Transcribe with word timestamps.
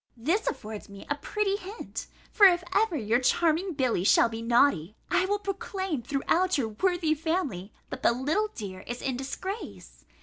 This 0.17 0.47
affords 0.47 0.89
me 0.89 1.05
a 1.11 1.15
pretty 1.17 1.57
hint; 1.57 2.07
for 2.31 2.47
if 2.47 2.63
ever 2.73 2.97
your 2.97 3.19
charming 3.19 3.73
Billy 3.73 4.03
shall 4.03 4.29
be 4.29 4.41
naughty, 4.41 4.95
I 5.11 5.25
will 5.27 5.37
proclaim 5.37 6.01
throughout 6.01 6.57
your 6.57 6.69
worthy 6.69 7.13
family, 7.13 7.71
that 7.91 8.01
the 8.01 8.11
little 8.11 8.47
dear 8.55 8.79
is 8.87 9.03
in 9.03 9.15
disgrace! 9.15 10.03